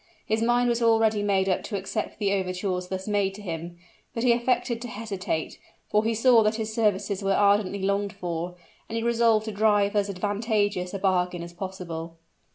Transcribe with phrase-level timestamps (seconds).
[0.25, 3.77] His mind was already made up to accept the overtures thus made to him;
[4.15, 5.59] but he affected to hesitate,
[5.91, 8.55] for he saw that his services were ardently longed for,
[8.89, 12.17] and he resolved to drive as advantageous a bargain as possible.